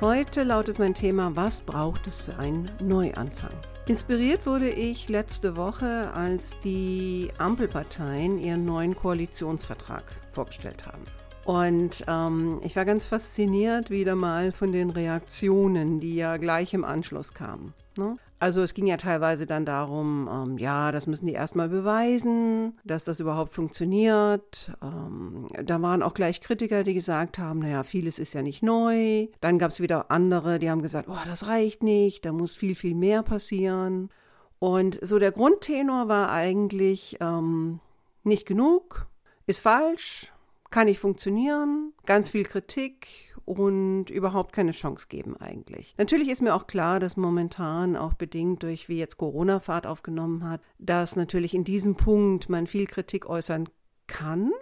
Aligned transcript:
Heute 0.00 0.44
lautet 0.44 0.78
mein 0.78 0.94
Thema, 0.94 1.34
was 1.34 1.60
braucht 1.60 2.06
es 2.06 2.22
für 2.22 2.38
einen 2.38 2.70
Neuanfang? 2.80 3.50
Inspiriert 3.88 4.46
wurde 4.46 4.70
ich 4.70 5.08
letzte 5.08 5.56
Woche, 5.56 6.12
als 6.14 6.56
die 6.60 7.32
Ampelparteien 7.38 8.38
ihren 8.38 8.64
neuen 8.64 8.94
Koalitionsvertrag 8.94 10.04
vorgestellt 10.30 10.86
haben. 10.86 11.02
Und 11.44 12.04
ähm, 12.06 12.60
ich 12.62 12.76
war 12.76 12.84
ganz 12.84 13.06
fasziniert 13.06 13.90
wieder 13.90 14.14
mal 14.14 14.52
von 14.52 14.70
den 14.70 14.90
Reaktionen, 14.90 15.98
die 15.98 16.14
ja 16.14 16.36
gleich 16.36 16.74
im 16.74 16.84
Anschluss 16.84 17.34
kamen. 17.34 17.74
Ne? 17.96 18.18
Also 18.40 18.62
es 18.62 18.74
ging 18.74 18.86
ja 18.86 18.96
teilweise 18.96 19.46
dann 19.46 19.64
darum, 19.66 20.28
ähm, 20.32 20.58
ja, 20.58 20.92
das 20.92 21.08
müssen 21.08 21.26
die 21.26 21.32
erstmal 21.32 21.68
beweisen, 21.68 22.78
dass 22.84 23.04
das 23.04 23.18
überhaupt 23.18 23.52
funktioniert. 23.52 24.72
Ähm, 24.80 25.48
da 25.64 25.82
waren 25.82 26.04
auch 26.04 26.14
gleich 26.14 26.40
Kritiker, 26.40 26.84
die 26.84 26.94
gesagt 26.94 27.38
haben, 27.38 27.58
naja, 27.58 27.82
vieles 27.82 28.20
ist 28.20 28.34
ja 28.34 28.42
nicht 28.42 28.62
neu. 28.62 29.26
Dann 29.40 29.58
gab 29.58 29.72
es 29.72 29.80
wieder 29.80 30.12
andere, 30.12 30.60
die 30.60 30.70
haben 30.70 30.82
gesagt, 30.82 31.08
oh, 31.08 31.18
das 31.26 31.48
reicht 31.48 31.82
nicht, 31.82 32.24
da 32.24 32.32
muss 32.32 32.54
viel, 32.54 32.76
viel 32.76 32.94
mehr 32.94 33.24
passieren. 33.24 34.08
Und 34.60 34.98
so 35.02 35.18
der 35.18 35.32
Grundtenor 35.32 36.08
war 36.08 36.30
eigentlich 36.30 37.16
ähm, 37.20 37.80
nicht 38.22 38.46
genug, 38.46 39.06
ist 39.46 39.60
falsch, 39.60 40.32
kann 40.70 40.86
nicht 40.86 41.00
funktionieren, 41.00 41.92
ganz 42.06 42.30
viel 42.30 42.44
Kritik 42.44 43.27
und 43.48 44.10
überhaupt 44.10 44.52
keine 44.52 44.72
Chance 44.72 45.06
geben 45.08 45.34
eigentlich. 45.38 45.94
Natürlich 45.96 46.28
ist 46.28 46.42
mir 46.42 46.54
auch 46.54 46.66
klar, 46.66 47.00
dass 47.00 47.16
momentan 47.16 47.96
auch 47.96 48.12
bedingt 48.12 48.62
durch 48.62 48.90
wie 48.90 48.98
jetzt 48.98 49.16
Corona 49.16 49.60
Fahrt 49.60 49.86
aufgenommen 49.86 50.44
hat, 50.48 50.60
dass 50.78 51.16
natürlich 51.16 51.54
in 51.54 51.64
diesem 51.64 51.94
Punkt 51.94 52.50
man 52.50 52.66
viel 52.66 52.86
Kritik 52.86 53.26
äußern 53.26 53.70
kann, 54.06 54.52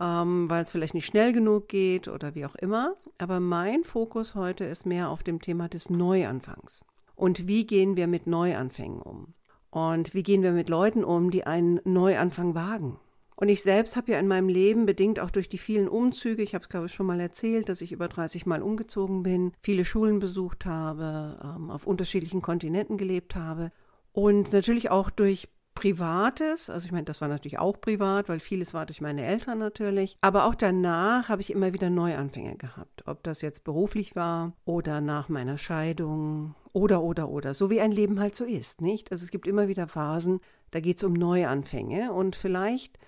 ähm, 0.00 0.48
weil 0.48 0.62
es 0.62 0.70
vielleicht 0.70 0.94
nicht 0.94 1.04
schnell 1.04 1.34
genug 1.34 1.68
geht 1.68 2.08
oder 2.08 2.34
wie 2.34 2.46
auch 2.46 2.54
immer. 2.54 2.96
Aber 3.18 3.38
mein 3.38 3.84
Fokus 3.84 4.34
heute 4.34 4.64
ist 4.64 4.86
mehr 4.86 5.10
auf 5.10 5.22
dem 5.22 5.42
Thema 5.42 5.68
des 5.68 5.90
Neuanfangs. 5.90 6.86
Und 7.14 7.46
wie 7.46 7.66
gehen 7.66 7.96
wir 7.96 8.06
mit 8.06 8.26
Neuanfängen 8.26 9.02
um? 9.02 9.34
Und 9.70 10.14
wie 10.14 10.22
gehen 10.22 10.42
wir 10.42 10.52
mit 10.52 10.70
Leuten 10.70 11.04
um, 11.04 11.30
die 11.30 11.46
einen 11.46 11.80
Neuanfang 11.84 12.54
wagen? 12.54 12.98
Und 13.42 13.48
ich 13.48 13.64
selbst 13.64 13.96
habe 13.96 14.12
ja 14.12 14.20
in 14.20 14.28
meinem 14.28 14.48
Leben, 14.48 14.86
bedingt 14.86 15.18
auch 15.18 15.30
durch 15.30 15.48
die 15.48 15.58
vielen 15.58 15.88
Umzüge, 15.88 16.44
ich 16.44 16.54
habe 16.54 16.62
es 16.62 16.68
glaube 16.68 16.86
ich 16.86 16.92
schon 16.92 17.06
mal 17.06 17.18
erzählt, 17.18 17.68
dass 17.68 17.80
ich 17.80 17.90
über 17.90 18.06
30 18.06 18.46
Mal 18.46 18.62
umgezogen 18.62 19.24
bin, 19.24 19.50
viele 19.60 19.84
Schulen 19.84 20.20
besucht 20.20 20.64
habe, 20.64 21.40
ähm, 21.42 21.68
auf 21.68 21.84
unterschiedlichen 21.84 22.40
Kontinenten 22.40 22.98
gelebt 22.98 23.34
habe. 23.34 23.72
Und 24.12 24.52
natürlich 24.52 24.92
auch 24.92 25.10
durch 25.10 25.48
Privates, 25.74 26.70
also 26.70 26.86
ich 26.86 26.92
meine, 26.92 27.02
das 27.02 27.20
war 27.20 27.26
natürlich 27.26 27.58
auch 27.58 27.80
privat, 27.80 28.28
weil 28.28 28.38
vieles 28.38 28.74
war 28.74 28.86
durch 28.86 29.00
meine 29.00 29.24
Eltern 29.24 29.58
natürlich, 29.58 30.16
aber 30.20 30.44
auch 30.44 30.54
danach 30.54 31.28
habe 31.28 31.42
ich 31.42 31.50
immer 31.50 31.74
wieder 31.74 31.90
Neuanfänge 31.90 32.54
gehabt, 32.54 33.02
ob 33.08 33.24
das 33.24 33.42
jetzt 33.42 33.64
beruflich 33.64 34.14
war 34.14 34.52
oder 34.64 35.00
nach 35.00 35.28
meiner 35.28 35.58
Scheidung 35.58 36.54
oder, 36.72 37.02
oder, 37.02 37.28
oder, 37.28 37.54
so 37.54 37.70
wie 37.70 37.80
ein 37.80 37.90
Leben 37.90 38.20
halt 38.20 38.36
so 38.36 38.44
ist, 38.44 38.80
nicht? 38.80 39.10
Also 39.10 39.24
es 39.24 39.32
gibt 39.32 39.48
immer 39.48 39.66
wieder 39.66 39.88
Phasen, 39.88 40.38
da 40.70 40.78
geht 40.78 40.98
es 40.98 41.02
um 41.02 41.12
Neuanfänge. 41.12 42.12
Und 42.12 42.36
vielleicht 42.36 42.98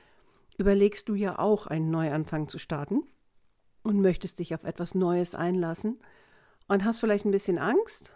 überlegst 0.57 1.09
du 1.09 1.15
ja 1.15 1.39
auch, 1.39 1.67
einen 1.67 1.91
Neuanfang 1.91 2.49
zu 2.49 2.59
starten 2.59 3.03
und 3.83 4.01
möchtest 4.01 4.39
dich 4.39 4.55
auf 4.55 4.65
etwas 4.65 4.95
Neues 4.95 5.35
einlassen 5.35 5.99
und 6.69 6.85
hast 6.85 7.01
vielleicht 7.01 7.25
ein 7.25 7.31
bisschen 7.31 7.59
Angst 7.59 8.15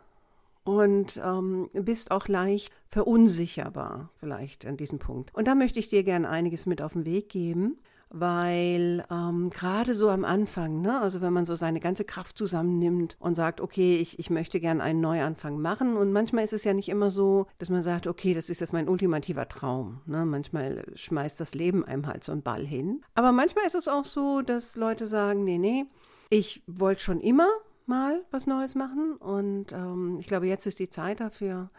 und 0.64 1.20
ähm, 1.24 1.68
bist 1.72 2.10
auch 2.10 2.28
leicht 2.28 2.72
verunsicherbar 2.88 4.10
vielleicht 4.16 4.66
an 4.66 4.76
diesem 4.76 4.98
Punkt. 4.98 5.34
Und 5.34 5.46
da 5.46 5.54
möchte 5.54 5.78
ich 5.78 5.88
dir 5.88 6.04
gerne 6.04 6.28
einiges 6.28 6.66
mit 6.66 6.82
auf 6.82 6.92
den 6.92 7.04
Weg 7.04 7.28
geben, 7.28 7.78
weil 8.10 9.04
ähm, 9.10 9.50
gerade 9.50 9.94
so 9.94 10.08
am 10.08 10.24
Anfang, 10.24 10.80
ne, 10.80 11.00
also 11.00 11.20
wenn 11.20 11.32
man 11.32 11.44
so 11.44 11.54
seine 11.54 11.80
ganze 11.80 12.04
Kraft 12.04 12.38
zusammennimmt 12.38 13.16
und 13.20 13.34
sagt, 13.34 13.60
okay, 13.60 13.96
ich, 13.96 14.18
ich 14.18 14.30
möchte 14.30 14.60
gern 14.60 14.80
einen 14.80 15.00
Neuanfang 15.00 15.60
machen 15.60 15.96
und 15.96 16.12
manchmal 16.12 16.44
ist 16.44 16.52
es 16.52 16.64
ja 16.64 16.72
nicht 16.72 16.88
immer 16.88 17.10
so, 17.10 17.46
dass 17.58 17.70
man 17.70 17.82
sagt, 17.82 18.06
okay, 18.06 18.34
das 18.34 18.50
ist 18.50 18.60
jetzt 18.60 18.72
mein 18.72 18.88
ultimativer 18.88 19.48
Traum. 19.48 20.00
Ne? 20.06 20.24
Manchmal 20.24 20.84
schmeißt 20.94 21.38
das 21.38 21.54
Leben 21.54 21.84
einem 21.84 22.06
halt 22.06 22.24
so 22.24 22.32
einen 22.32 22.42
Ball 22.42 22.64
hin. 22.64 23.02
Aber 23.14 23.32
manchmal 23.32 23.66
ist 23.66 23.74
es 23.74 23.88
auch 23.88 24.04
so, 24.04 24.42
dass 24.42 24.76
Leute 24.76 25.06
sagen, 25.06 25.44
nee, 25.44 25.58
nee, 25.58 25.86
ich 26.30 26.62
wollte 26.66 27.02
schon 27.02 27.20
immer 27.20 27.48
mal 27.86 28.24
was 28.30 28.46
Neues 28.46 28.74
machen 28.74 29.16
und 29.16 29.72
ähm, 29.72 30.18
ich 30.20 30.26
glaube, 30.26 30.46
jetzt 30.46 30.66
ist 30.66 30.78
die 30.78 30.90
Zeit 30.90 31.20
dafür. 31.20 31.70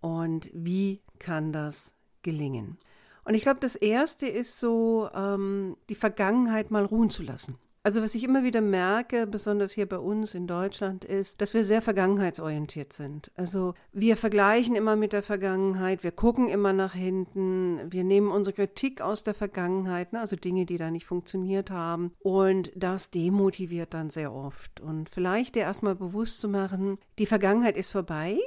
Und 0.00 0.50
wie 0.52 1.02
kann 1.18 1.52
das 1.52 1.94
gelingen? 2.22 2.78
Und 3.28 3.34
ich 3.34 3.42
glaube, 3.42 3.60
das 3.60 3.76
Erste 3.76 4.26
ist 4.26 4.58
so, 4.58 5.10
ähm, 5.14 5.76
die 5.90 5.94
Vergangenheit 5.94 6.70
mal 6.70 6.86
ruhen 6.86 7.10
zu 7.10 7.22
lassen. 7.22 7.58
Also 7.82 8.02
was 8.02 8.14
ich 8.14 8.24
immer 8.24 8.42
wieder 8.42 8.62
merke, 8.62 9.26
besonders 9.26 9.72
hier 9.72 9.86
bei 9.86 9.98
uns 9.98 10.34
in 10.34 10.46
Deutschland, 10.46 11.04
ist, 11.04 11.42
dass 11.42 11.52
wir 11.52 11.66
sehr 11.66 11.82
vergangenheitsorientiert 11.82 12.94
sind. 12.94 13.30
Also 13.34 13.74
wir 13.92 14.16
vergleichen 14.16 14.74
immer 14.74 14.96
mit 14.96 15.12
der 15.12 15.22
Vergangenheit, 15.22 16.04
wir 16.04 16.10
gucken 16.10 16.48
immer 16.48 16.72
nach 16.72 16.94
hinten, 16.94 17.92
wir 17.92 18.02
nehmen 18.02 18.30
unsere 18.30 18.54
Kritik 18.54 19.02
aus 19.02 19.24
der 19.24 19.34
Vergangenheit, 19.34 20.14
ne, 20.14 20.20
also 20.20 20.34
Dinge, 20.34 20.64
die 20.64 20.78
da 20.78 20.90
nicht 20.90 21.06
funktioniert 21.06 21.70
haben. 21.70 22.12
Und 22.20 22.72
das 22.74 23.10
demotiviert 23.10 23.92
dann 23.92 24.08
sehr 24.08 24.32
oft. 24.32 24.80
Und 24.80 25.10
vielleicht 25.10 25.54
dir 25.54 25.62
erstmal 25.62 25.96
bewusst 25.96 26.40
zu 26.40 26.48
machen, 26.48 26.96
die 27.18 27.26
Vergangenheit 27.26 27.76
ist 27.76 27.90
vorbei. 27.90 28.38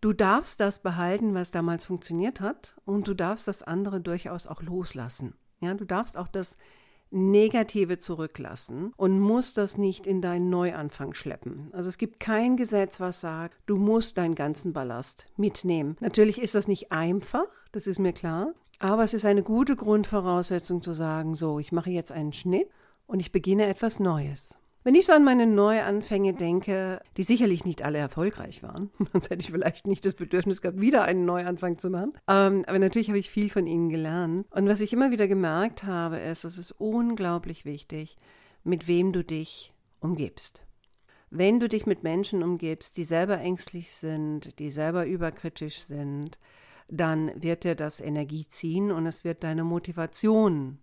Du 0.00 0.14
darfst 0.14 0.60
das 0.60 0.78
behalten, 0.78 1.34
was 1.34 1.50
damals 1.50 1.84
funktioniert 1.84 2.40
hat, 2.40 2.74
und 2.86 3.06
du 3.06 3.14
darfst 3.14 3.46
das 3.46 3.62
andere 3.62 4.00
durchaus 4.00 4.46
auch 4.46 4.62
loslassen. 4.62 5.34
Ja, 5.60 5.74
du 5.74 5.84
darfst 5.84 6.16
auch 6.16 6.28
das 6.28 6.56
Negative 7.10 7.98
zurücklassen 7.98 8.92
und 8.96 9.18
musst 9.20 9.58
das 9.58 9.76
nicht 9.76 10.06
in 10.06 10.22
deinen 10.22 10.48
Neuanfang 10.48 11.12
schleppen. 11.12 11.68
Also 11.72 11.88
es 11.88 11.98
gibt 11.98 12.20
kein 12.20 12.56
Gesetz, 12.56 13.00
was 13.00 13.20
sagt, 13.20 13.56
du 13.66 13.76
musst 13.76 14.16
deinen 14.16 14.36
ganzen 14.36 14.72
Ballast 14.72 15.26
mitnehmen. 15.36 15.96
Natürlich 16.00 16.40
ist 16.40 16.54
das 16.54 16.68
nicht 16.68 16.92
einfach, 16.92 17.46
das 17.72 17.86
ist 17.86 17.98
mir 17.98 18.12
klar, 18.12 18.54
aber 18.78 19.02
es 19.02 19.12
ist 19.12 19.26
eine 19.26 19.42
gute 19.42 19.76
Grundvoraussetzung 19.76 20.80
zu 20.82 20.92
sagen, 20.92 21.34
so, 21.34 21.58
ich 21.58 21.72
mache 21.72 21.90
jetzt 21.90 22.12
einen 22.12 22.32
Schnitt 22.32 22.70
und 23.06 23.20
ich 23.20 23.32
beginne 23.32 23.66
etwas 23.66 24.00
Neues. 24.00 24.56
Wenn 24.82 24.94
ich 24.94 25.04
so 25.04 25.12
an 25.12 25.24
meine 25.24 25.46
Neuanfänge 25.46 26.32
denke, 26.32 27.02
die 27.18 27.22
sicherlich 27.22 27.66
nicht 27.66 27.82
alle 27.82 27.98
erfolgreich 27.98 28.62
waren, 28.62 28.90
sonst 29.12 29.28
hätte 29.28 29.42
ich 29.42 29.50
vielleicht 29.50 29.86
nicht 29.86 30.04
das 30.06 30.14
Bedürfnis 30.14 30.62
gehabt, 30.62 30.80
wieder 30.80 31.04
einen 31.04 31.26
Neuanfang 31.26 31.78
zu 31.78 31.90
machen. 31.90 32.14
Ähm, 32.28 32.64
aber 32.66 32.78
natürlich 32.78 33.08
habe 33.08 33.18
ich 33.18 33.28
viel 33.28 33.50
von 33.50 33.66
ihnen 33.66 33.90
gelernt. 33.90 34.46
Und 34.50 34.68
was 34.68 34.80
ich 34.80 34.92
immer 34.94 35.10
wieder 35.10 35.28
gemerkt 35.28 35.84
habe, 35.84 36.16
ist, 36.18 36.44
es 36.44 36.56
ist 36.56 36.72
unglaublich 36.72 37.66
wichtig, 37.66 38.16
mit 38.64 38.88
wem 38.88 39.12
du 39.12 39.22
dich 39.22 39.74
umgibst. 40.00 40.62
Wenn 41.28 41.60
du 41.60 41.68
dich 41.68 41.84
mit 41.84 42.02
Menschen 42.02 42.42
umgibst, 42.42 42.96
die 42.96 43.04
selber 43.04 43.38
ängstlich 43.38 43.92
sind, 43.92 44.58
die 44.58 44.70
selber 44.70 45.06
überkritisch 45.06 45.80
sind, 45.80 46.38
dann 46.88 47.30
wird 47.40 47.64
dir 47.64 47.74
das 47.74 48.00
Energie 48.00 48.46
ziehen 48.46 48.90
und 48.90 49.06
es 49.06 49.24
wird 49.24 49.44
deine 49.44 49.62
Motivation 49.62 50.78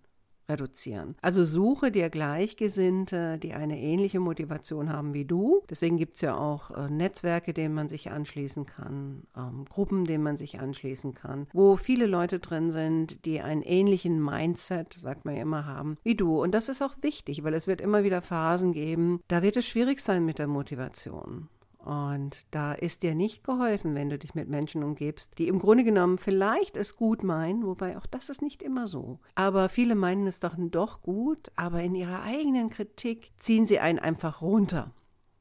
reduzieren. 0.50 1.16
Also 1.22 1.44
suche 1.44 1.92
dir 1.92 2.10
Gleichgesinnte, 2.10 3.38
die 3.38 3.54
eine 3.54 3.80
ähnliche 3.80 4.20
Motivation 4.20 4.92
haben 4.92 5.14
wie 5.14 5.26
du. 5.26 5.64
Deswegen 5.70 5.98
gibt 5.98 6.16
es 6.16 6.22
ja 6.22 6.38
auch 6.38 6.72
äh, 6.72 6.90
Netzwerke, 6.90 7.54
denen 7.54 7.74
man 7.74 7.88
sich 7.88 8.12
anschließen 8.12 8.66
kann, 8.66 9.24
ähm, 9.36 9.66
Gruppen, 9.66 10.06
denen 10.06 10.24
man 10.24 10.38
sich 10.38 10.60
anschließen 10.60 11.14
kann, 11.14 11.48
wo 11.54 11.76
viele 11.76 12.06
Leute 12.06 12.40
drin 12.40 12.72
sind, 12.72 13.26
die 13.26 13.42
einen 13.42 13.62
ähnlichen 13.62 14.24
Mindset, 14.24 14.94
sagt 14.94 15.26
man 15.26 15.36
ja 15.36 15.42
immer, 15.42 15.66
haben 15.66 15.98
wie 16.04 16.16
du. 16.16 16.42
Und 16.42 16.52
das 16.54 16.70
ist 16.70 16.82
auch 16.82 16.96
wichtig, 17.02 17.44
weil 17.44 17.54
es 17.54 17.68
wird 17.68 17.82
immer 17.82 18.04
wieder 18.04 18.22
Phasen 18.22 18.72
geben, 18.72 19.22
da 19.28 19.42
wird 19.42 19.58
es 19.58 19.68
schwierig 19.68 20.00
sein 20.00 20.26
mit 20.26 20.40
der 20.40 20.48
Motivation. 20.48 21.50
Und 21.88 22.45
da 22.51 22.74
ist 22.74 23.01
dir 23.01 23.16
nicht 23.16 23.45
geholfen, 23.45 23.95
wenn 23.95 24.10
du 24.10 24.18
dich 24.18 24.36
mit 24.36 24.50
Menschen 24.50 24.84
umgibst, 24.84 25.38
die 25.38 25.48
im 25.48 25.57
Grunde 25.57 25.86
genommen 25.86 26.18
vielleicht 26.18 26.75
es 26.75 26.98
gut 26.98 27.24
meinen, 27.24 27.66
wobei 27.66 27.98
auch 27.98 28.06
das 28.06 28.28
ist 28.28 28.42
nicht 28.42 28.62
immer 28.62 28.88
so. 28.88 29.19
Aber 29.36 29.69
viele 29.69 29.95
meinen 29.95 30.28
es 30.28 30.42
doch 30.42 30.56
doch 30.57 31.01
gut, 31.01 31.50
aber 31.56 31.81
in 31.81 31.95
ihrer 31.95 32.24
eigenen 32.24 32.69
Kritik 32.69 33.31
ziehen 33.38 33.66
sie 33.66 33.80
einen 33.80 34.00
einfach 34.00 34.42
runter. 34.42 34.92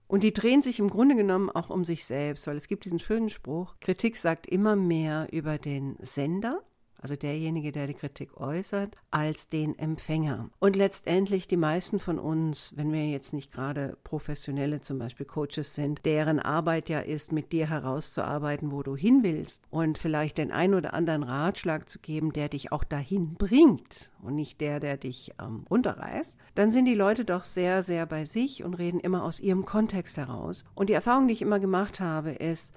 Und 0.07 0.23
die 0.23 0.33
drehen 0.33 0.63
sich 0.63 0.79
im 0.79 0.89
Grunde 0.89 1.17
genommen 1.17 1.51
auch 1.51 1.69
um 1.69 1.83
sich 1.83 2.05
selbst, 2.05 2.47
weil 2.47 2.57
es 2.57 2.69
gibt 2.69 2.85
diesen 2.85 3.01
schönen 3.01 3.29
Spruch, 3.29 3.75
Kritik 3.81 4.17
sagt 4.17 4.47
immer 4.47 4.77
mehr 4.77 5.27
über 5.33 5.59
den 5.59 5.97
Sender 5.99 6.63
also 7.01 7.17
derjenige, 7.17 7.73
der 7.73 7.87
die 7.87 7.95
Kritik 7.95 8.37
äußert, 8.41 8.97
als 9.11 9.49
den 9.49 9.79
Empfänger. 9.79 10.51
Und 10.59 10.77
letztendlich 10.77 11.47
die 11.47 11.57
meisten 11.57 11.99
von 11.99 12.19
uns, 12.19 12.75
wenn 12.77 12.93
wir 12.93 13.09
jetzt 13.09 13.33
nicht 13.33 13.53
gerade 13.53 13.97
professionelle, 14.05 14.81
zum 14.81 14.99
Beispiel 14.99 15.27
Coaches 15.27 15.75
sind, 15.75 16.05
deren 16.05 16.39
Arbeit 16.39 16.89
ja 16.89 17.01
ist, 17.01 17.33
mit 17.33 17.53
dir 17.53 17.69
herauszuarbeiten, 17.69 18.73
wo 18.73 18.83
du 18.83 18.97
hin 18.97 19.21
willst 19.23 19.65
und 19.71 19.99
vielleicht 19.99 20.39
den 20.39 20.53
ein 20.53 20.75
oder 20.75 20.95
anderen 20.95 21.23
Ratschlag 21.23 21.89
zu 21.89 21.99
geben, 21.99 22.33
der 22.33 22.49
dich 22.49 22.73
auch 22.73 22.85
dahin 22.85 23.35
bringt 23.35 24.11
und 24.23 24.35
nicht 24.35 24.61
der, 24.61 24.81
der 24.81 24.97
dich 24.97 25.33
ähm, 25.41 25.65
runterreißt, 25.71 26.39
dann 26.55 26.73
sind 26.73 26.87
die 26.87 26.95
Leute 26.95 27.25
doch 27.25 27.45
sehr, 27.45 27.83
sehr 27.83 28.07
bei 28.07 28.25
sich 28.25 28.65
und 28.65 28.75
reden 28.75 29.01
immer 29.01 29.25
aus 29.25 29.41
ihrem 29.41 29.65
Kontext 29.65 30.17
heraus. 30.17 30.65
Und 30.75 30.89
die 30.89 30.95
Erfahrung, 30.95 31.29
die 31.29 31.35
ich 31.35 31.43
immer 31.43 31.61
gemacht 31.61 32.01
habe, 32.01 32.31
ist, 32.31 32.75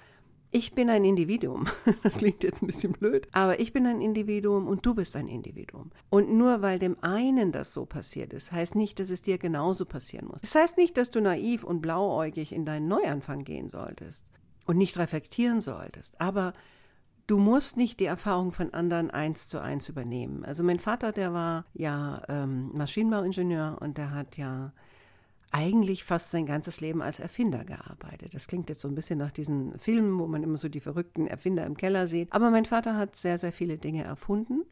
ich 0.52 0.74
bin 0.74 0.90
ein 0.90 1.06
Individuum. 1.06 1.68
Das 2.04 2.18
klingt 2.18 2.44
jetzt 2.44 2.62
ein 2.62 2.68
bisschen 2.68 2.94
blöd, 2.94 3.28
aber 3.34 3.60
ich 3.60 3.74
bin 3.74 3.86
ein 3.86 4.02
Individuum 4.02 4.68
und 4.68 4.86
du 4.86 4.96
bist 4.96 5.16
ein 5.16 5.28
Individuum. 5.28 5.92
Und 6.10 6.32
nur 6.32 6.62
weil 6.62 6.80
dem 6.80 6.98
einen 7.02 7.52
das 7.52 7.74
so 7.74 7.86
passiert 7.86 8.34
ist, 8.34 8.52
heißt 8.52 8.76
nicht, 8.76 9.00
dass 9.00 9.10
es 9.10 9.22
dir 9.22 9.38
genauso 9.38 9.86
passieren 9.86 10.28
muss. 10.28 10.42
Das 10.42 10.56
heißt 10.56 10.78
nicht, 10.78 10.98
dass 10.98 11.12
du 11.12 11.22
naiv 11.22 11.64
und 11.64 11.82
blauäugig 11.82 12.52
in 12.52 12.66
deinen 12.66 12.88
Neuanfang 12.88 13.44
gehen 13.44 13.70
solltest 13.70 14.32
und 14.66 14.78
nicht 14.78 14.98
reflektieren 14.98 15.62
solltest. 15.62 16.20
Aber 16.22 16.54
du 17.28 17.38
musst 17.38 17.78
nicht 17.78 18.00
die 18.00 18.06
Erfahrung 18.06 18.52
von 18.52 18.74
anderen 18.74 19.12
eins 19.12 19.48
zu 19.50 19.62
eins 19.62 19.90
übernehmen. 19.90 20.44
Also 20.46 20.64
mein 20.64 20.80
Vater, 20.80 21.12
der 21.12 21.34
war 21.34 21.66
ja 21.74 22.24
ähm, 22.28 22.72
Maschinenbauingenieur 22.74 23.78
und 23.82 23.98
der 23.98 24.12
hat 24.12 24.38
ja 24.38 24.74
eigentlich 25.60 26.06
fast 26.06 26.32
sein 26.32 26.46
ganzes 26.46 26.80
Leben 26.80 27.02
als 27.02 27.20
Erfinder 27.20 27.66
gearbeitet. 27.66 28.34
Das 28.34 28.48
klingt 28.48 28.70
jetzt 28.70 28.80
so 28.80 28.88
ein 28.88 28.96
bisschen 28.96 29.20
nach 29.20 29.32
diesen 29.32 29.78
Filmen, 29.78 30.18
wo 30.18 30.26
man 30.26 30.42
immer 30.42 30.56
so 30.56 30.70
die 30.70 30.80
verrückten 30.80 31.28
Erfinder 31.28 31.66
im 31.66 31.76
Keller 31.76 32.08
sieht. 32.08 32.32
Aber 32.32 32.50
mein 32.50 32.64
Vater 32.64 32.96
hat 32.96 33.18
sehr, 33.18 33.38
sehr 33.38 33.52
viele 33.52 33.78
Dinge 33.78 34.06
erfunden 34.06 34.64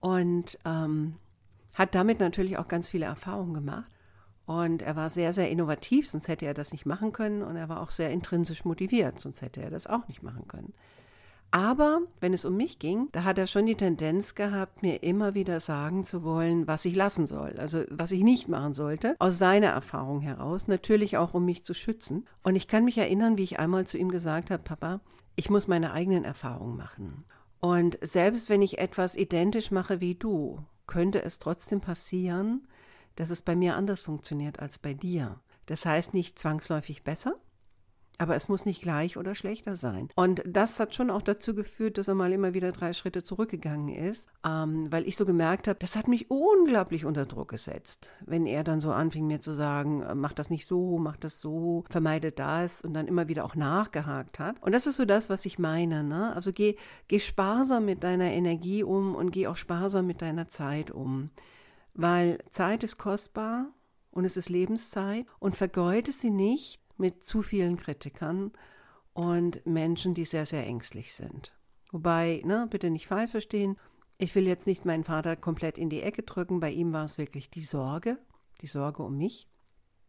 und 0.00 0.58
ähm, 0.64 1.14
hat 1.74 1.94
damit 1.94 2.18
natürlich 2.18 2.58
auch 2.58 2.66
ganz 2.66 2.88
viele 2.88 3.06
Erfahrungen 3.06 3.54
gemacht. 3.54 3.92
Und 4.44 4.82
er 4.82 4.96
war 4.96 5.08
sehr, 5.08 5.32
sehr 5.32 5.50
innovativ, 5.50 6.08
sonst 6.08 6.26
hätte 6.26 6.46
er 6.46 6.54
das 6.54 6.72
nicht 6.72 6.84
machen 6.84 7.12
können. 7.12 7.42
Und 7.42 7.54
er 7.54 7.68
war 7.68 7.80
auch 7.80 7.90
sehr 7.90 8.10
intrinsisch 8.10 8.64
motiviert, 8.64 9.20
sonst 9.20 9.40
hätte 9.40 9.62
er 9.62 9.70
das 9.70 9.86
auch 9.86 10.08
nicht 10.08 10.24
machen 10.24 10.48
können. 10.48 10.74
Aber 11.54 12.00
wenn 12.18 12.32
es 12.32 12.46
um 12.46 12.56
mich 12.56 12.78
ging, 12.78 13.10
da 13.12 13.24
hat 13.24 13.36
er 13.36 13.46
schon 13.46 13.66
die 13.66 13.74
Tendenz 13.74 14.34
gehabt, 14.34 14.82
mir 14.82 15.02
immer 15.02 15.34
wieder 15.34 15.60
sagen 15.60 16.02
zu 16.02 16.24
wollen, 16.24 16.66
was 16.66 16.86
ich 16.86 16.96
lassen 16.96 17.26
soll, 17.26 17.56
also 17.58 17.84
was 17.90 18.10
ich 18.10 18.22
nicht 18.22 18.48
machen 18.48 18.72
sollte, 18.72 19.16
aus 19.18 19.36
seiner 19.36 19.68
Erfahrung 19.68 20.22
heraus, 20.22 20.66
natürlich 20.66 21.18
auch 21.18 21.34
um 21.34 21.44
mich 21.44 21.62
zu 21.62 21.74
schützen. 21.74 22.26
Und 22.42 22.56
ich 22.56 22.68
kann 22.68 22.86
mich 22.86 22.96
erinnern, 22.96 23.36
wie 23.36 23.44
ich 23.44 23.58
einmal 23.58 23.86
zu 23.86 23.98
ihm 23.98 24.10
gesagt 24.10 24.50
habe, 24.50 24.62
Papa, 24.62 25.00
ich 25.36 25.50
muss 25.50 25.68
meine 25.68 25.92
eigenen 25.92 26.24
Erfahrungen 26.24 26.78
machen. 26.78 27.24
Und 27.60 27.98
selbst 28.00 28.48
wenn 28.48 28.62
ich 28.62 28.78
etwas 28.78 29.14
identisch 29.14 29.70
mache 29.70 30.00
wie 30.00 30.14
du, 30.14 30.58
könnte 30.86 31.22
es 31.22 31.38
trotzdem 31.38 31.82
passieren, 31.82 32.66
dass 33.16 33.28
es 33.28 33.42
bei 33.42 33.56
mir 33.56 33.76
anders 33.76 34.00
funktioniert 34.00 34.58
als 34.58 34.78
bei 34.78 34.94
dir. 34.94 35.38
Das 35.66 35.84
heißt 35.84 36.14
nicht 36.14 36.38
zwangsläufig 36.38 37.04
besser, 37.04 37.34
aber 38.22 38.36
es 38.36 38.48
muss 38.48 38.66
nicht 38.66 38.82
gleich 38.82 39.16
oder 39.16 39.34
schlechter 39.34 39.74
sein. 39.74 40.08
Und 40.14 40.42
das 40.46 40.78
hat 40.78 40.94
schon 40.94 41.10
auch 41.10 41.22
dazu 41.22 41.56
geführt, 41.56 41.98
dass 41.98 42.06
er 42.06 42.14
mal 42.14 42.32
immer 42.32 42.54
wieder 42.54 42.70
drei 42.70 42.92
Schritte 42.92 43.24
zurückgegangen 43.24 43.88
ist, 43.88 44.28
ähm, 44.46 44.86
weil 44.92 45.08
ich 45.08 45.16
so 45.16 45.26
gemerkt 45.26 45.66
habe, 45.66 45.80
das 45.80 45.96
hat 45.96 46.06
mich 46.06 46.30
unglaublich 46.30 47.04
unter 47.04 47.26
Druck 47.26 47.48
gesetzt, 47.48 48.08
wenn 48.24 48.46
er 48.46 48.62
dann 48.62 48.78
so 48.78 48.92
anfing 48.92 49.26
mir 49.26 49.40
zu 49.40 49.52
sagen, 49.54 50.02
äh, 50.02 50.14
mach 50.14 50.34
das 50.34 50.50
nicht 50.50 50.66
so, 50.66 50.98
mach 50.98 51.16
das 51.16 51.40
so, 51.40 51.82
vermeide 51.90 52.30
das 52.30 52.82
und 52.82 52.94
dann 52.94 53.08
immer 53.08 53.26
wieder 53.26 53.44
auch 53.44 53.56
nachgehakt 53.56 54.38
hat. 54.38 54.62
Und 54.62 54.70
das 54.70 54.86
ist 54.86 54.98
so 54.98 55.04
das, 55.04 55.28
was 55.28 55.44
ich 55.44 55.58
meine. 55.58 56.04
Ne? 56.04 56.32
Also 56.32 56.52
geh, 56.52 56.76
geh 57.08 57.18
sparsam 57.18 57.86
mit 57.86 58.04
deiner 58.04 58.30
Energie 58.30 58.84
um 58.84 59.16
und 59.16 59.32
geh 59.32 59.48
auch 59.48 59.56
sparsam 59.56 60.06
mit 60.06 60.22
deiner 60.22 60.46
Zeit 60.46 60.92
um. 60.92 61.30
Weil 61.92 62.38
Zeit 62.52 62.84
ist 62.84 62.98
kostbar 62.98 63.66
und 64.12 64.24
es 64.24 64.36
ist 64.36 64.48
Lebenszeit 64.48 65.26
und 65.40 65.56
vergeude 65.56 66.12
sie 66.12 66.30
nicht 66.30 66.81
mit 67.02 67.22
zu 67.24 67.42
vielen 67.42 67.76
Kritikern 67.76 68.52
und 69.12 69.66
Menschen, 69.66 70.14
die 70.14 70.24
sehr, 70.24 70.46
sehr 70.46 70.66
ängstlich 70.66 71.12
sind. 71.12 71.52
Wobei, 71.90 72.40
ne, 72.46 72.66
bitte 72.70 72.88
nicht 72.88 73.08
falsch 73.08 73.32
verstehen, 73.32 73.76
ich 74.18 74.34
will 74.36 74.46
jetzt 74.46 74.68
nicht 74.68 74.84
meinen 74.84 75.02
Vater 75.02 75.34
komplett 75.34 75.78
in 75.78 75.90
die 75.90 76.00
Ecke 76.00 76.22
drücken. 76.22 76.60
Bei 76.60 76.70
ihm 76.70 76.92
war 76.92 77.04
es 77.04 77.18
wirklich 77.18 77.50
die 77.50 77.62
Sorge, 77.62 78.18
die 78.60 78.68
Sorge 78.68 79.02
um 79.02 79.18
mich 79.18 79.48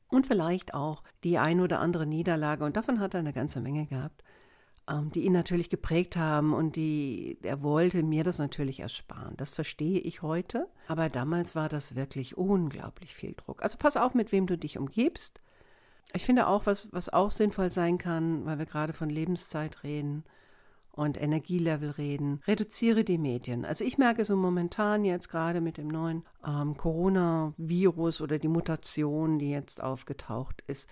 und 0.08 0.28
vielleicht 0.28 0.76
auch 0.76 1.04
die 1.24 1.40
ein 1.40 1.60
oder 1.60 1.80
andere 1.80 2.06
Niederlage. 2.06 2.64
Und 2.64 2.78
davon 2.78 3.00
hat 3.00 3.16
er 3.16 3.22
eine 3.22 3.34
ganze 3.34 3.60
Menge 3.60 3.88
gehabt, 3.88 4.24
ähm, 4.88 5.12
die 5.12 5.26
ihn 5.26 5.34
natürlich 5.34 5.72
geprägt 5.72 6.16
haben 6.16 6.54
und 6.54 6.76
die 6.76 7.40
er 7.42 7.64
wollte 7.64 8.04
mir 8.04 8.24
das 8.24 8.38
natürlich 8.38 8.82
ersparen. 8.82 9.36
Das 9.38 9.52
verstehe 9.52 10.00
ich 10.00 10.22
heute, 10.22 10.70
aber 10.88 11.10
damals 11.10 11.56
war 11.56 11.70
das 11.70 11.96
wirklich 11.96 12.38
unglaublich 12.38 13.16
viel 13.16 13.34
Druck. 13.34 13.64
Also 13.64 13.80
pass 13.80 13.98
auf, 13.98 14.14
mit 14.14 14.32
wem 14.32 14.46
du 14.46 14.58
dich 14.58 14.78
umgibst. 14.78 15.42
Ich 16.14 16.26
finde 16.26 16.48
auch, 16.48 16.66
was, 16.66 16.92
was 16.92 17.10
auch 17.10 17.32
sinnvoll 17.32 17.72
sein 17.72 17.98
kann, 17.98 18.46
weil 18.46 18.60
wir 18.60 18.66
gerade 18.66 18.94
von 18.94 19.10
Lebenszeit 19.10 19.84
reden 19.84 20.24
und 20.92 21.20
Energielevel 21.20 21.90
reden, 21.92 22.42
reduziere 22.46 23.04
die 23.04 23.18
Medien. 23.18 23.66
Also 23.66 23.84
ich 23.84 23.98
merke 23.98 24.24
so 24.24 24.36
momentan 24.36 25.04
jetzt 25.04 25.28
gerade 25.28 25.60
mit 25.60 25.78
dem 25.78 25.88
neuen 25.88 26.24
ähm, 26.46 26.78
Coronavirus 26.78 28.22
oder 28.22 28.38
die 28.38 28.48
Mutation, 28.48 29.40
die 29.40 29.50
jetzt 29.50 29.82
aufgetaucht 29.82 30.64
ist, 30.68 30.88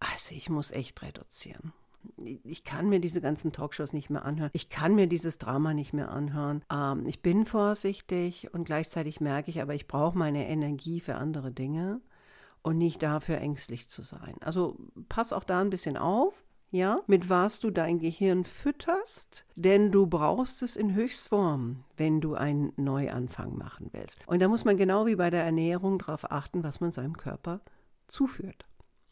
also 0.00 0.34
ich 0.34 0.48
muss 0.48 0.70
echt 0.70 1.02
reduzieren. 1.02 1.72
Ich 2.24 2.64
kann 2.64 2.88
mir 2.88 2.98
diese 2.98 3.20
ganzen 3.20 3.52
Talkshows 3.52 3.92
nicht 3.92 4.10
mehr 4.10 4.24
anhören. 4.24 4.50
Ich 4.54 4.70
kann 4.70 4.94
mir 4.94 5.06
dieses 5.06 5.38
Drama 5.38 5.72
nicht 5.74 5.92
mehr 5.92 6.10
anhören. 6.10 6.64
Ähm, 6.72 7.06
ich 7.06 7.20
bin 7.20 7.44
vorsichtig 7.44 8.52
und 8.52 8.64
gleichzeitig 8.64 9.20
merke 9.20 9.50
ich 9.50 9.62
aber, 9.62 9.74
ich 9.74 9.86
brauche 9.86 10.18
meine 10.18 10.48
Energie 10.48 11.00
für 11.00 11.14
andere 11.16 11.52
Dinge 11.52 12.00
und 12.62 12.78
nicht 12.78 13.02
dafür 13.02 13.38
ängstlich 13.38 13.88
zu 13.88 14.02
sein. 14.02 14.36
Also 14.40 14.76
pass 15.08 15.32
auch 15.32 15.44
da 15.44 15.60
ein 15.60 15.70
bisschen 15.70 15.96
auf, 15.96 16.44
ja, 16.70 17.00
mit 17.06 17.28
was 17.28 17.60
du 17.60 17.70
dein 17.70 17.98
Gehirn 17.98 18.44
fütterst, 18.44 19.44
denn 19.56 19.92
du 19.92 20.06
brauchst 20.06 20.62
es 20.62 20.76
in 20.76 20.94
Höchstform, 20.94 21.84
wenn 21.96 22.20
du 22.20 22.34
einen 22.34 22.72
Neuanfang 22.76 23.58
machen 23.58 23.90
willst. 23.92 24.18
Und 24.26 24.40
da 24.40 24.48
muss 24.48 24.64
man 24.64 24.78
genau 24.78 25.06
wie 25.06 25.16
bei 25.16 25.28
der 25.28 25.44
Ernährung 25.44 25.98
darauf 25.98 26.30
achten, 26.30 26.62
was 26.62 26.80
man 26.80 26.90
seinem 26.90 27.16
Körper 27.16 27.60
zuführt. 28.08 28.64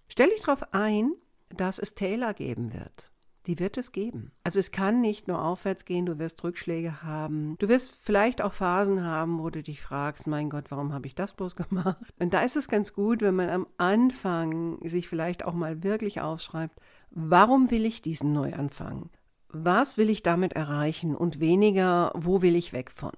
Stell 0.08 0.31
dich 0.31 0.41
darauf 0.41 0.73
ein, 0.73 1.12
dass 1.50 1.79
es 1.79 1.94
Täler 1.94 2.32
geben 2.32 2.73
wird 2.73 3.11
die 3.46 3.58
wird 3.58 3.78
es 3.78 3.92
geben. 3.92 4.32
Also 4.44 4.58
es 4.60 4.70
kann 4.70 5.00
nicht 5.00 5.28
nur 5.28 5.42
aufwärts 5.42 5.84
gehen, 5.84 6.06
du 6.06 6.19
wirst 6.19 6.44
Rückschläge 6.44 7.02
haben. 7.02 7.56
Du 7.58 7.69
wirst 7.69 7.92
vielleicht 8.00 8.42
auch 8.42 8.52
Phasen 8.52 9.04
haben, 9.04 9.38
wo 9.38 9.50
du 9.50 9.62
dich 9.62 9.80
fragst, 9.80 10.26
mein 10.26 10.50
Gott, 10.50 10.70
warum 10.70 10.92
habe 10.92 11.06
ich 11.06 11.14
das 11.14 11.35
bloß 11.35 11.56
gemacht? 11.68 12.12
Und 12.18 12.35
da 12.35 12.42
ist 12.42 12.56
es 12.56 12.68
ganz 12.68 12.92
gut, 12.92 13.23
wenn 13.23 13.37
man 13.37 13.49
am 13.49 13.66
Anfang 13.78 14.78
sich 14.88 15.09
vielleicht 15.09 15.44
auch 15.44 15.54
mal 15.54 15.82
wirklich 15.82 16.20
aufschreibt, 16.20 16.78
warum 17.11 17.70
will 17.70 17.85
ich 17.85 18.02
diesen 18.02 18.32
Neuanfang? 18.32 19.11
Was 19.49 19.99
will 19.99 20.11
ich 20.11 20.23
damit 20.23 20.52
erreichen 20.52 21.16
und 21.16 21.40
weniger, 21.40 22.12
wo 22.14 22.42
will 22.42 22.54
ich 22.54 22.73
weg 22.73 22.90
von? 22.92 23.12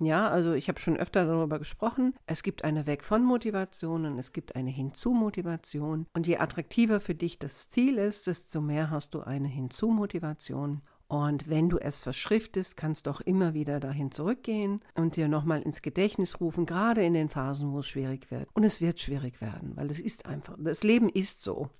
Ja, 0.00 0.28
also 0.28 0.52
ich 0.52 0.68
habe 0.68 0.78
schon 0.78 0.96
öfter 0.96 1.26
darüber 1.26 1.58
gesprochen. 1.58 2.14
Es 2.26 2.42
gibt 2.42 2.62
eine 2.62 2.86
Weg 2.86 3.02
von 3.02 3.24
Motivation 3.24 4.06
und 4.06 4.18
es 4.18 4.32
gibt 4.32 4.54
eine 4.54 4.70
Hinzu-Motivation. 4.70 6.06
Und 6.12 6.26
je 6.26 6.36
attraktiver 6.36 7.00
für 7.00 7.14
dich 7.14 7.38
das 7.38 7.68
Ziel 7.68 7.98
ist, 7.98 8.26
desto 8.28 8.60
mehr 8.60 8.90
hast 8.90 9.14
du 9.14 9.20
eine 9.20 9.48
Hinzu-Motivation. 9.48 10.82
Und 11.08 11.48
wenn 11.48 11.68
du 11.68 11.78
es 11.78 11.98
verschriftest, 11.98 12.76
kannst 12.76 13.06
du 13.06 13.10
auch 13.10 13.20
immer 13.22 13.54
wieder 13.54 13.80
dahin 13.80 14.12
zurückgehen 14.12 14.82
und 14.94 15.16
dir 15.16 15.26
nochmal 15.26 15.62
ins 15.62 15.82
Gedächtnis 15.82 16.40
rufen, 16.40 16.66
gerade 16.66 17.02
in 17.02 17.14
den 17.14 17.30
Phasen, 17.30 17.72
wo 17.72 17.80
es 17.80 17.88
schwierig 17.88 18.30
wird. 18.30 18.48
Und 18.52 18.62
es 18.62 18.80
wird 18.80 19.00
schwierig 19.00 19.40
werden, 19.40 19.72
weil 19.74 19.90
es 19.90 20.00
ist 20.00 20.26
einfach, 20.26 20.54
das 20.58 20.84
Leben 20.84 21.08
ist 21.08 21.42
so. 21.42 21.70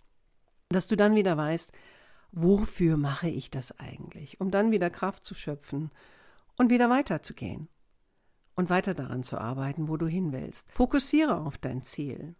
Dass 0.70 0.88
du 0.88 0.96
dann 0.96 1.14
wieder 1.14 1.36
weißt, 1.36 1.72
wofür 2.32 2.96
mache 2.96 3.28
ich 3.28 3.50
das 3.50 3.78
eigentlich? 3.78 4.40
Um 4.40 4.50
dann 4.50 4.70
wieder 4.70 4.90
Kraft 4.90 5.24
zu 5.24 5.34
schöpfen 5.34 5.90
und 6.56 6.70
wieder 6.70 6.90
weiterzugehen 6.90 7.68
und 8.58 8.70
weiter 8.70 8.92
daran 8.92 9.22
zu 9.22 9.38
arbeiten, 9.38 9.86
wo 9.86 9.96
du 9.96 10.08
hin 10.08 10.32
willst. 10.32 10.72
Fokussiere 10.72 11.42
auf 11.42 11.58
dein 11.58 11.80
Ziel. 11.80 12.34